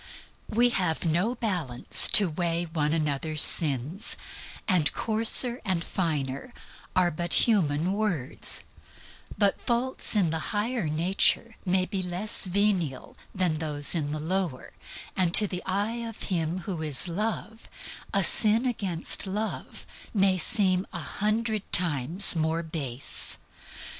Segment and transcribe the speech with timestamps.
[0.49, 4.17] We have no balance to weigh one another's sins,
[4.67, 6.55] and coarser and finer
[6.95, 8.63] are but human words;
[9.37, 14.71] but faults in the higher nature may be less venal than those in the lower,
[15.15, 17.69] and to the eye of Him who is Love,
[18.11, 23.37] a sin against Love may seem a hundred times more base.